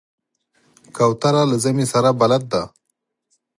[0.95, 2.63] کوتره له ژمي سره بلد ده.